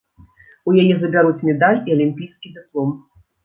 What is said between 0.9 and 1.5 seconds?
забяруць